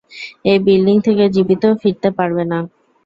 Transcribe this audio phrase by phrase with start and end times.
[0.45, 2.59] এই বিল্ডিং থেকে জীবিত ফিরতে পারবে না।